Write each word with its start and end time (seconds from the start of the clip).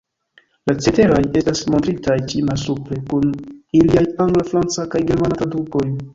La 0.69 0.73
ceteraj 0.85 1.19
estas 1.41 1.61
montritaj 1.73 2.15
ĉi 2.31 2.41
malsupre, 2.47 2.99
kun 3.13 3.29
iliaj 3.83 4.05
Angla, 4.27 4.49
Franca 4.51 4.89
kaj 4.97 5.05
Germana 5.13 5.41
tradukoj. 5.45 5.89